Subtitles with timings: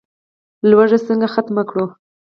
[0.69, 1.85] لوږه څنګه ختمه کړو؟